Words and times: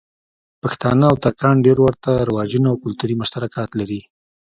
پښتانه 0.61 1.05
او 1.11 1.15
ترکان 1.25 1.55
ډېر 1.65 1.77
ورته 1.81 2.11
رواجونه 2.29 2.67
او 2.71 2.77
کلتوری 2.83 3.15
مشترکات 3.21 3.69
لری. 3.79 4.01